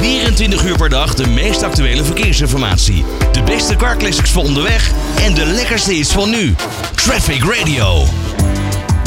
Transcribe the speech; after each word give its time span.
24 0.00 0.64
uur 0.64 0.76
per 0.76 0.88
dag 0.88 1.14
de 1.14 1.26
meest 1.26 1.62
actuele 1.62 2.04
verkeersinformatie. 2.04 3.04
De 3.32 3.42
beste 3.42 3.76
carclassics 3.76 4.30
voor 4.30 4.42
onderweg 4.42 4.92
en 5.24 5.34
de 5.34 5.46
lekkerste 5.46 5.92
hits 5.92 6.12
van 6.12 6.30
nu. 6.30 6.54
Traffic 6.94 7.44
Radio. 7.44 8.06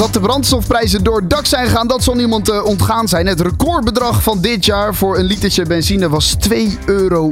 Dat 0.02 0.14
de 0.14 0.20
brandstofprijzen 0.20 1.04
door 1.04 1.16
het 1.16 1.30
dak 1.30 1.46
zijn 1.46 1.68
gegaan, 1.68 1.88
dat 1.88 2.04
zal 2.04 2.16
niemand 2.16 2.50
eh, 2.50 2.66
ontgaan 2.66 3.08
zijn. 3.08 3.28
Het 3.28 3.42
recordbedrag 3.42 4.24
van 4.24 4.42
dit 4.42 4.66
jaar 4.66 4.96
voor 4.96 5.18
een 5.18 5.26
litertje 5.26 5.66
benzine 5.66 6.10
was 6.10 6.36
2,55 6.50 6.86
euro. 6.86 7.30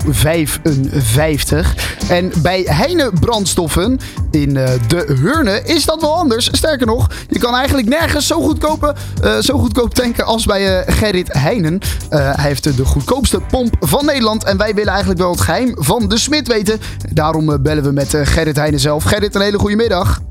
En 2.09 2.31
bij 2.41 2.61
Heine 2.65 3.11
brandstoffen 3.19 3.99
in 4.31 4.57
eh, 4.57 4.71
de 4.87 5.15
Hurne 5.21 5.61
is 5.63 5.85
dat 5.85 6.01
wel 6.01 6.15
anders. 6.15 6.49
Sterker 6.51 6.87
nog, 6.87 7.07
je 7.29 7.39
kan 7.39 7.55
eigenlijk 7.55 7.87
nergens 7.87 8.27
zo 8.27 8.41
goedkoop, 8.41 8.93
eh, 9.21 9.37
zo 9.37 9.57
goedkoop 9.57 9.93
tanken 9.93 10.25
als 10.25 10.45
bij 10.45 10.83
Gerrit 10.87 11.33
Heinen. 11.33 11.79
Eh, 12.09 12.19
hij 12.19 12.47
heeft 12.47 12.77
de 12.77 12.85
goedkoopste 12.85 13.39
pomp 13.39 13.75
van 13.79 14.05
Nederland. 14.05 14.43
En 14.43 14.57
wij 14.57 14.73
willen 14.73 14.91
eigenlijk 14.91 15.19
wel 15.19 15.31
het 15.31 15.41
geheim 15.41 15.75
van 15.77 16.07
de 16.07 16.17
smid 16.17 16.47
weten. 16.47 16.79
Daarom 17.13 17.61
bellen 17.61 17.83
we 17.83 17.91
met 17.91 18.17
Gerrit 18.23 18.55
Heinen 18.55 18.79
zelf. 18.79 19.03
Gerrit, 19.03 19.35
een 19.35 19.41
hele 19.41 19.59
goede 19.59 19.75
middag. 19.75 20.21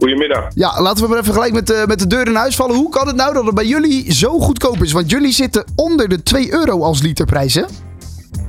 Goedemiddag. 0.00 0.46
Ja, 0.54 0.80
laten 0.82 1.02
we 1.04 1.08
maar 1.10 1.18
even 1.18 1.32
gelijk 1.32 1.52
met, 1.52 1.66
de 1.66 1.84
met 1.86 1.98
de 1.98 2.06
deur 2.06 2.26
in 2.26 2.34
huis 2.34 2.56
vallen. 2.56 2.76
Hoe 2.76 2.88
kan 2.90 3.06
het 3.06 3.16
nou 3.16 3.34
dat 3.34 3.44
het 3.46 3.54
bij 3.54 3.64
jullie 3.64 4.12
zo 4.12 4.38
goedkoop 4.38 4.76
is? 4.82 4.92
Want 4.92 5.10
jullie 5.10 5.32
zitten 5.32 5.64
onder 5.76 6.08
de 6.08 6.22
2 6.22 6.52
euro 6.52 6.82
als 6.82 7.02
literprijs, 7.02 7.54
hè? 7.54 7.62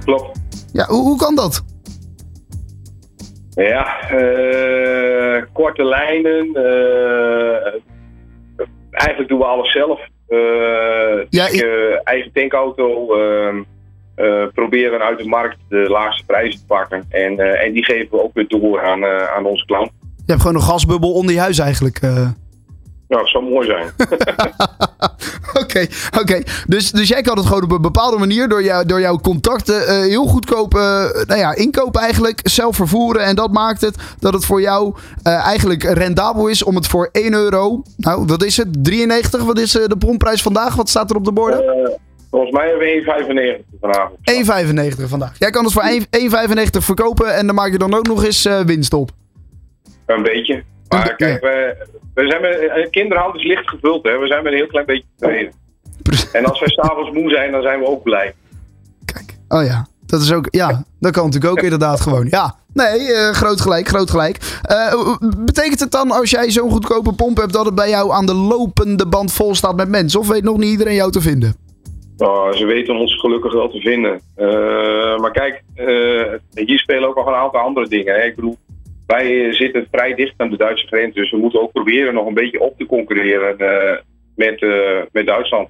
Klopt. 0.05 0.39
Ja, 0.73 0.85
hoe, 0.85 1.01
hoe 1.01 1.17
kan 1.17 1.35
dat? 1.35 1.63
Ja, 3.55 3.99
eh, 4.09 5.43
korte 5.53 5.83
lijnen. 5.83 6.49
eh, 6.53 7.73
eigenlijk 8.91 9.29
doen 9.29 9.39
we 9.39 9.45
alles 9.45 9.71
zelf. 9.71 9.99
Eh, 10.27 10.37
Ja, 11.29 11.47
ik, 11.47 11.61
eh, 11.61 11.99
eigen 12.03 12.31
tankauto. 12.33 13.13
ehm, 13.15 13.63
eh, 14.15 14.43
proberen 14.53 14.99
uit 15.01 15.17
de 15.17 15.25
markt 15.27 15.57
de 15.70 15.77
laagste 15.89 16.25
prijzen 16.25 16.59
te 16.59 16.65
pakken. 16.65 17.05
En, 17.09 17.39
eh, 17.39 17.65
en 17.65 17.73
die 17.73 17.83
geven 17.85 18.07
we 18.11 18.23
ook 18.23 18.33
weer 18.33 18.48
door 18.48 18.81
aan, 18.83 19.04
eh, 19.04 19.23
aan 19.35 19.45
onze 19.45 19.65
klant. 19.65 19.91
Je 20.32 20.37
hebt 20.37 20.49
gewoon 20.49 20.62
een 20.62 20.70
gasbubbel 20.70 21.12
onder 21.12 21.34
je 21.34 21.40
huis 21.40 21.60
eigenlijk. 21.60 21.98
eh. 22.01 22.13
Nou, 23.07 23.24
dat 23.24 23.27
zou 23.27 23.43
mooi 23.49 23.68
zijn. 23.68 23.87
Oké, 25.63 25.88
oké. 26.20 26.41
Dus, 26.68 26.91
dus 26.91 27.07
jij 27.07 27.21
kan 27.21 27.38
het 27.38 27.46
gewoon 27.46 27.63
op 27.63 27.71
een 27.71 27.82
bepaalde 27.82 28.18
manier 28.18 28.48
door, 28.49 28.63
jou, 28.63 28.85
door 28.85 28.99
jouw 28.99 29.18
contacten 29.18 29.88
eh, 29.88 29.99
heel 29.99 30.26
goedkoop 30.26 30.76
eh, 30.76 30.82
nou 31.26 31.40
ja, 31.40 31.55
inkopen 31.55 32.01
eigenlijk. 32.01 32.40
Zelf 32.43 32.76
vervoeren. 32.76 33.23
En 33.23 33.35
dat 33.35 33.51
maakt 33.51 33.82
het 33.82 33.96
dat 34.20 34.34
het 34.34 34.46
voor 34.46 34.62
jou 34.62 34.96
eigenlijk 35.23 35.84
rendabel 35.84 36.48
is 36.48 36.63
om 36.63 36.76
het 36.76 36.88
voor 36.88 37.10
1 37.12 37.34
euro... 37.34 37.82
Nou, 37.98 38.26
wat 38.26 38.43
is 38.43 38.57
het? 38.57 38.68
93? 38.84 39.43
Wat 39.43 39.60
is 39.60 39.71
de 39.71 39.95
pomprijs 39.99 40.41
vandaag? 40.41 40.76
Wat 40.76 40.90
staat 40.90 41.10
er 41.10 41.16
op 41.16 41.26
de 41.26 41.32
borden? 41.32 41.63
Volgens 42.29 42.51
mij 42.51 42.68
hebben 42.68 42.88
we 42.88 43.60
1,95 43.66 43.79
vanavond. 43.82 44.99
1,95 45.01 45.10
vandaag. 45.10 45.35
Jij 45.40 45.49
kan 45.49 45.63
het 45.63 45.73
voor 45.73 45.84
1 45.84 46.05
1,95 46.05 46.63
verkopen 46.70 47.35
en 47.35 47.45
dan 47.45 47.55
maak 47.55 47.71
je 47.71 47.77
dan 47.77 47.93
ook 47.93 48.07
nog 48.07 48.23
eens 48.23 48.49
winst 48.66 48.93
op. 48.93 49.12
Een 50.15 50.23
beetje. 50.23 50.63
Maar 50.90 51.15
kijk, 51.15 51.41
we, 51.41 51.76
we 52.13 52.27
zijn 52.27 52.41
met, 52.41 52.71
een 52.76 52.90
kinderhand 52.90 53.35
is 53.35 53.43
licht 53.43 53.70
gevuld. 53.70 54.04
Hè. 54.04 54.17
We 54.17 54.27
zijn 54.27 54.43
met 54.43 54.51
een 54.51 54.57
heel 54.57 54.67
klein 54.67 54.85
beetje 54.85 55.07
tevreden. 55.17 55.54
En 56.31 56.45
als 56.45 56.59
wij 56.59 56.70
s'avonds 56.77 57.12
moe 57.12 57.29
zijn, 57.29 57.51
dan 57.51 57.62
zijn 57.62 57.79
we 57.79 57.85
ook 57.87 58.04
blij. 58.04 58.34
Kijk. 59.05 59.37
Oh 59.48 59.63
ja. 59.63 59.89
Dat 60.05 60.21
is 60.21 60.34
ook, 60.34 60.48
ja, 60.49 60.84
dat 60.99 61.12
kan 61.12 61.26
natuurlijk 61.26 61.51
ook 61.51 61.63
inderdaad 61.63 62.01
gewoon. 62.01 62.27
Ja, 62.29 62.55
nee, 62.73 63.13
eh, 63.13 63.29
groot 63.32 63.62
gelijk, 63.62 63.87
groot 63.87 64.09
gelijk. 64.09 64.59
Eh, 64.62 65.16
betekent 65.38 65.79
het 65.79 65.91
dan 65.91 66.12
als 66.12 66.29
jij 66.29 66.50
zo'n 66.50 66.72
goedkope 66.72 67.13
pomp 67.13 67.38
hebt 67.38 67.53
dat 67.53 67.66
het 67.66 67.75
bij 67.75 67.89
jou 67.89 68.12
aan 68.12 68.25
de 68.25 68.34
lopende 68.34 69.07
band 69.07 69.34
vol 69.34 69.56
staat 69.56 69.75
met 69.75 69.89
mensen? 69.89 70.19
Of 70.19 70.28
weet 70.28 70.44
nog 70.44 70.57
niet 70.57 70.72
iedereen 70.72 70.95
jou 70.95 71.12
te 71.12 71.22
vinden? 71.22 71.56
Nou, 72.17 72.56
ze 72.57 72.66
weten 72.66 72.95
ons 72.95 73.19
gelukkig 73.19 73.53
wel 73.53 73.69
te 73.69 73.79
vinden. 73.79 74.22
Eh, 74.35 75.19
maar 75.19 75.31
kijk, 75.31 75.63
eh, 75.75 76.66
hier 76.66 76.79
spelen 76.79 77.09
ook 77.09 77.16
nog 77.16 77.28
een 77.28 77.34
aantal 77.34 77.59
andere 77.59 77.88
dingen. 77.88 78.13
Hè. 78.13 78.22
Ik 78.22 78.35
bedoel, 78.35 78.57
wij 79.12 79.45
eh, 79.45 79.53
zitten 79.53 79.88
vrij 79.91 80.13
dicht 80.16 80.34
aan 80.38 80.50
de 80.50 80.57
Duitse 80.57 80.88
grens. 80.88 81.13
Dus 81.16 81.31
we 81.31 81.38
moeten 81.38 81.61
ook 81.61 81.72
proberen 81.72 82.13
nog 82.13 82.27
een 82.27 82.33
beetje 82.33 82.59
op 82.59 82.77
te 82.77 82.85
concurreren 82.85 83.57
eh, 83.57 83.97
met, 84.35 84.61
eh, 84.61 85.01
met 85.11 85.25
Duitsland. 85.25 85.69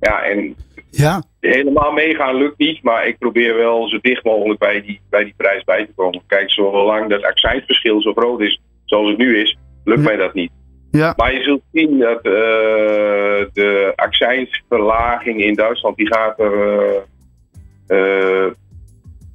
Ja, 0.00 0.22
en 0.22 0.54
Ja. 0.90 1.22
helemaal 1.40 1.92
meegaan 1.92 2.34
lukt 2.36 2.58
niet. 2.58 2.82
Maar 2.82 3.06
ik 3.06 3.18
probeer 3.18 3.56
wel 3.56 3.88
zo 3.88 3.98
dicht 4.00 4.24
mogelijk 4.24 4.58
bij 4.58 4.82
die, 4.82 5.00
bij 5.10 5.24
die 5.24 5.34
prijs 5.36 5.64
bij 5.64 5.86
te 5.86 5.92
komen. 5.94 6.22
Kijk, 6.26 6.50
zolang 6.50 7.08
dat 7.10 7.22
accijnsverschil 7.22 8.02
zo 8.02 8.12
groot 8.12 8.40
is 8.40 8.60
zoals 8.84 9.08
het 9.08 9.18
nu 9.18 9.38
is, 9.40 9.56
lukt 9.84 10.00
Ja. 10.00 10.06
mij 10.06 10.16
dat 10.16 10.34
niet. 10.34 10.50
Ja. 10.90 11.14
Maar 11.16 11.34
je 11.34 11.42
zult 11.42 11.62
zien 11.72 11.98
dat 11.98 12.22
de 12.22 13.92
accijnsverlaging 13.96 15.40
in 15.40 15.54
Duitsland 15.54 15.96
die 15.96 16.06
gaat 16.14 16.38
er 16.38 17.04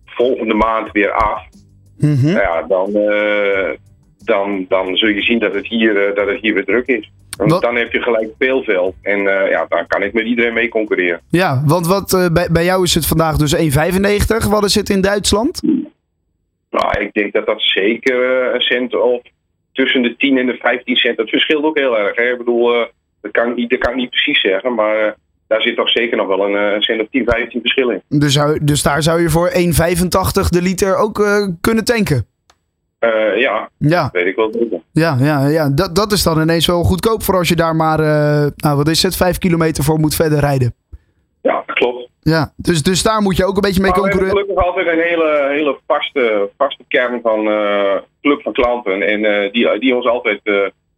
volgende 0.05 0.53
maand 0.53 0.91
weer 0.91 1.11
af. 1.11 1.43
Mhm. 1.97 2.25
Nou 2.25 2.39
ja, 2.39 2.61
dan, 2.61 2.95
eh, 2.95 3.69
dan, 4.23 4.65
dan 4.69 4.95
zul 4.97 5.09
je 5.09 5.21
zien 5.21 5.39
dat 5.39 5.53
het 5.53 5.67
hier, 5.67 6.07
eh, 6.07 6.15
dat 6.15 6.27
het 6.27 6.39
hier 6.41 6.53
weer 6.53 6.65
druk 6.65 6.87
is. 6.87 7.11
Want 7.37 7.51
Wat- 7.51 7.61
dan 7.61 7.75
heb 7.75 7.91
je 7.91 8.01
gelijk 8.01 8.29
speelveld. 8.33 8.95
En 9.01 9.17
eh, 9.19 9.49
ja, 9.49 9.65
dan 9.69 9.87
kan 9.87 10.03
ik 10.03 10.13
met 10.13 10.25
iedereen 10.25 10.53
mee 10.53 10.69
concurreren. 10.69 11.21
Ja, 11.29 11.61
want 11.65 11.87
wat, 11.87 12.29
bij, 12.33 12.47
bij 12.51 12.63
jou 12.65 12.83
is 12.83 12.95
het 12.95 13.05
vandaag 13.07 13.37
dus 13.37 13.55
1,95. 13.55 14.47
Wat 14.49 14.63
is 14.63 14.75
het 14.75 14.89
in 14.89 15.01
Duitsland? 15.01 15.61
Nou, 16.69 16.99
ik 16.99 17.13
denk 17.13 17.33
dat 17.33 17.45
dat 17.45 17.61
zeker 17.61 18.53
een 18.53 18.61
cent 18.61 18.95
of 18.95 19.21
tussen 19.73 20.01
de 20.01 20.15
10 20.17 20.37
en 20.37 20.45
de 20.45 20.57
15 20.57 20.95
cent. 20.95 21.17
Dat 21.17 21.29
verschilt 21.29 21.63
ook 21.63 21.77
heel 21.77 21.97
erg. 21.97 22.15
Hè? 22.15 22.31
Ik 22.31 22.37
bedoel, 22.37 22.87
dat, 23.21 23.31
kan 23.31 23.49
ik 23.49 23.55
niet, 23.55 23.69
dat 23.69 23.79
kan 23.79 23.91
ik 23.91 23.97
niet 23.97 24.09
precies 24.09 24.41
zeggen. 24.41 24.73
Maar 24.73 25.15
daar 25.47 25.61
zit 25.61 25.75
toch 25.75 25.89
zeker 25.89 26.17
nog 26.17 26.27
wel 26.27 26.45
een 26.45 26.73
eh, 26.73 26.79
cent 26.81 27.01
of 27.01 27.07
10, 27.11 27.23
15 27.25 27.61
verschil 27.61 27.89
in. 27.89 28.01
Dus, 28.09 28.33
zou- 28.33 28.59
dus 28.61 28.83
daar 28.83 29.03
zou 29.03 29.21
je 29.21 29.29
voor 29.29 29.49
1,85 29.53 30.49
de 30.49 30.61
liter 30.61 30.95
ook 30.97 31.19
eh, 31.19 31.47
kunnen 31.61 31.83
tanken. 31.85 32.25
Eh, 32.99 33.37
ja, 33.39 33.69
Ja, 33.77 34.09
weet 34.11 34.25
ik 34.25 34.35
wel. 34.35 34.81
ja, 34.91 35.17
ja, 35.19 35.47
ja. 35.47 35.69
Dat, 35.69 35.95
dat 35.95 36.11
is 36.11 36.23
dan 36.23 36.41
ineens 36.41 36.65
wel 36.67 36.83
goedkoop 36.83 37.23
voor 37.23 37.37
als 37.37 37.47
je 37.49 37.55
daar 37.55 37.75
maar, 37.75 37.99
nou 38.55 38.77
wat 38.77 38.87
is 38.87 39.03
het, 39.03 39.15
5 39.15 39.37
kilometer 39.37 39.83
voor 39.83 39.99
moet 39.99 40.15
verder 40.15 40.39
rijden. 40.39 40.73
Ja, 41.41 41.63
dat 41.65 41.75
klopt. 41.75 42.09
Ja, 42.21 42.53
dus, 42.55 42.83
dus 42.83 43.03
daar 43.03 43.21
moet 43.21 43.37
je 43.37 43.45
ook 43.45 43.55
een 43.55 43.61
beetje 43.61 43.81
mee 43.81 43.91
Maar 43.91 43.99
we 44.01 44.07
hebben 44.07 44.19
concurreren. 44.27 44.55
gelukkig 44.55 44.87
altijd 44.87 44.97
een 44.97 45.03
hele, 45.09 45.47
hele 45.51 45.77
vaste, 45.87 46.49
vaste 46.57 46.83
kern 46.87 47.19
van 47.21 47.43
club 48.21 48.41
van 48.41 48.53
klanten. 48.53 49.01
En 49.01 49.51
die, 49.51 49.79
die 49.79 49.95
ons 49.95 50.05
altijd 50.07 50.39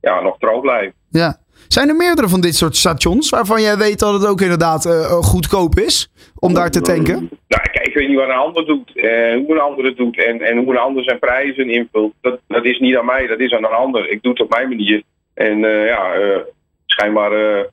ja, 0.01 0.21
nog 0.21 0.37
trouw 0.39 0.59
blijven. 0.59 0.93
Ja. 1.09 1.37
Zijn 1.67 1.89
er 1.89 1.95
meerdere 1.95 2.27
van 2.29 2.41
dit 2.41 2.55
soort 2.55 2.75
stations 2.75 3.29
waarvan 3.29 3.61
jij 3.61 3.77
weet 3.77 3.99
dat 3.99 4.13
het 4.13 4.27
ook 4.27 4.41
inderdaad 4.41 4.85
eh, 4.85 5.11
goedkoop 5.11 5.75
is 5.79 6.11
om 6.39 6.53
daar 6.53 6.71
te 6.71 6.81
tanken? 6.81 7.29
Nou, 7.47 7.61
kijk, 7.71 7.87
ik 7.87 7.93
weet 7.93 8.07
niet 8.07 8.17
wat 8.17 8.27
een 8.29 8.35
ander 8.35 8.65
doet. 8.65 8.95
eh, 8.95 9.33
hoe 9.35 9.51
een 9.53 9.59
ander 9.59 9.85
het 9.85 9.97
doet. 9.97 10.17
En, 10.25 10.41
en 10.41 10.57
hoe 10.57 10.71
een 10.71 10.77
ander 10.79 11.03
zijn 11.03 11.19
prijzen 11.19 11.69
invult. 11.69 12.13
Dat, 12.21 12.39
dat 12.47 12.65
is 12.65 12.79
niet 12.79 12.95
aan 12.95 13.05
mij, 13.05 13.27
dat 13.27 13.39
is 13.39 13.51
aan 13.51 13.63
een 13.63 13.69
ander. 13.71 14.09
Ik 14.09 14.21
doe 14.21 14.31
het 14.31 14.41
op 14.41 14.49
mijn 14.49 14.69
manier. 14.69 15.03
En 15.33 15.63
eh, 15.65 15.85
ja, 15.85 16.13
eh, 16.13 16.39
schijnbaar 16.85 17.31
eh, 17.31 17.63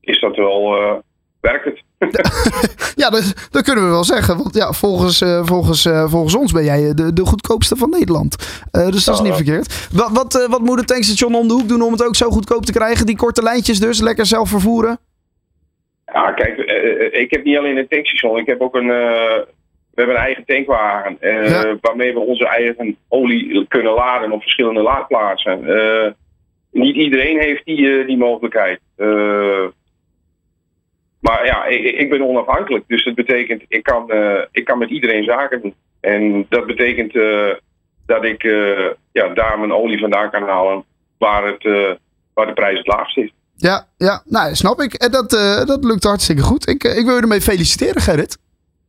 is 0.00 0.20
dat 0.20 0.36
wel. 0.36 0.74
Eh, 1.42 1.50
werkt 1.50 1.64
het? 1.64 1.80
Ja, 3.02 3.10
dat, 3.10 3.48
dat 3.50 3.62
kunnen 3.62 3.84
we 3.84 3.90
wel 3.90 4.04
zeggen. 4.04 4.36
Want 4.36 4.54
ja, 4.54 4.72
volgens, 4.72 5.20
eh, 5.20 5.40
volgens, 5.44 5.84
eh, 5.84 6.08
volgens 6.08 6.34
ons 6.34 6.52
ben 6.52 6.64
jij 6.64 6.94
de, 6.94 7.12
de 7.12 7.24
goedkoopste 7.26 7.76
van 7.76 7.90
Nederland. 7.90 8.62
Eh, 8.70 8.88
dus 8.90 9.04
dat 9.04 9.14
is 9.14 9.20
niet 9.20 9.34
verkeerd. 9.34 9.88
Wat, 9.92 10.10
wat, 10.12 10.34
eh, 10.42 10.48
wat 10.48 10.60
moet 10.60 10.78
het 10.78 10.86
tankstation 10.86 11.34
om 11.34 11.48
de 11.48 11.54
hoek 11.54 11.68
doen 11.68 11.82
om 11.82 11.92
het 11.92 12.06
ook 12.06 12.16
zo 12.16 12.30
goedkoop 12.30 12.64
te 12.64 12.72
krijgen? 12.72 13.06
Die 13.06 13.16
korte 13.16 13.42
lijntjes 13.42 13.80
dus, 13.80 14.00
lekker 14.00 14.26
zelf 14.26 14.48
vervoeren? 14.48 14.98
Ja, 16.12 16.32
kijk, 16.32 16.58
eh, 16.58 17.06
eh, 17.06 17.20
ik 17.20 17.30
heb 17.30 17.44
niet 17.44 17.56
alleen 17.58 17.76
een 17.76 17.88
tankstation. 17.88 18.38
Ik 18.38 18.46
heb 18.46 18.60
ook 18.60 18.74
een. 18.74 18.90
eh, 18.90 19.40
we 19.94 20.00
hebben 20.00 20.14
een 20.16 20.22
eigen 20.22 20.44
tankwagen. 20.44 21.16
eh, 21.20 21.50
Ja. 21.50 21.76
Waarmee 21.80 22.12
we 22.12 22.18
onze 22.20 22.46
eigen 22.46 22.96
olie 23.08 23.66
kunnen 23.68 23.92
laden 23.92 24.32
op 24.32 24.42
verschillende 24.42 24.82
laadplaatsen. 24.82 25.66
Eh, 25.66 26.10
niet 26.70 26.96
iedereen 26.96 27.38
heeft 27.40 27.64
die, 27.64 27.98
eh, 28.00 28.06
die 28.06 28.16
mogelijkheid. 28.16 28.80
Eh, 28.96 29.64
maar 31.22 31.46
ja, 31.46 31.64
ik, 31.64 31.84
ik 31.84 32.10
ben 32.10 32.28
onafhankelijk. 32.28 32.84
Dus 32.86 33.04
dat 33.04 33.14
betekent, 33.14 33.62
ik 33.68 33.82
kan, 33.82 34.10
eh, 34.10 34.42
ik 34.50 34.64
kan 34.64 34.78
met 34.78 34.90
iedereen 34.90 35.24
zaken 35.24 35.60
doen. 35.62 35.74
En 36.00 36.46
dat 36.48 36.66
betekent 36.66 37.16
eh, 37.16 37.54
dat 38.06 38.24
ik 38.24 38.44
eh, 38.44 38.90
ja, 39.12 39.28
daar 39.28 39.58
mijn 39.58 39.72
olie 39.72 40.00
vandaan 40.00 40.30
kan 40.30 40.42
halen 40.42 40.84
waar, 41.18 41.46
het, 41.46 41.62
waar 42.34 42.46
de 42.46 42.52
prijs 42.52 42.78
het 42.78 42.86
laagst 42.86 43.16
is. 43.16 43.32
Ja, 43.56 43.86
ja 43.96 44.22
nou, 44.24 44.54
snap 44.54 44.80
ik. 44.80 44.94
En 44.94 45.10
dat, 45.10 45.30
dat 45.66 45.84
lukt 45.84 46.04
hartstikke 46.04 46.42
goed. 46.42 46.68
Ik, 46.68 46.84
ik 46.84 47.04
wil 47.04 47.14
je 47.14 47.20
ermee 47.20 47.40
feliciteren, 47.40 48.02
Gerrit. 48.02 48.38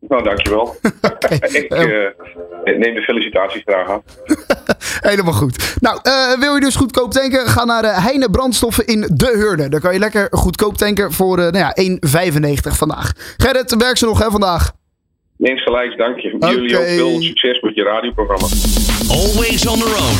Nou, 0.07 0.24
dankjewel. 0.24 0.75
ik 1.60 1.72
eh, 2.63 2.78
neem 2.78 2.96
de 2.96 3.02
felicitaties 3.02 3.62
graag 3.66 3.90
aan. 3.90 4.02
Helemaal 5.10 5.34
goed. 5.34 5.78
Nou, 5.80 6.00
eh, 6.04 6.40
wil 6.40 6.54
je 6.56 6.62
dus 6.62 6.76
goedkoop 6.76 7.12
tanken? 7.12 7.48
Ga 7.48 7.66
naar 7.66 7.84
eh, 7.84 8.04
Heine 8.04 8.30
Brandstoffen 8.30 8.88
in 8.88 9.02
De 9.14 9.34
Hurne. 9.36 9.70
Daar 9.70 9.80
kan 9.80 9.94
je 9.94 10.00
lekker 10.00 10.28
goedkoop 10.32 10.78
tanken 10.78 11.12
voor 11.12 11.40
eh, 11.40 11.52
nou 11.52 11.58
ja, 11.58 11.74
1,95 12.72 12.78
vandaag. 12.78 13.12
Gerrit, 13.38 13.76
werk 13.76 13.98
ze 13.98 14.06
nog 14.06 14.24
hè, 14.24 14.32
vandaag? 14.32 14.72
Neemt 15.38 15.60
gelijk, 15.60 15.98
dank 15.98 16.20
je. 16.20 16.36
Jullie 16.40 16.78
Oké. 16.78 16.78
ook 16.78 16.88
veel 16.88 17.22
succes 17.22 17.62
met 17.62 17.76
je 17.76 17.84
radioprogramma. 17.84 18.48
Always 19.10 19.68
on 19.68 19.80
the 19.80 19.96
road. 19.98 20.20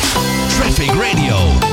Traffic 0.58 0.92
Radio. 1.02 1.73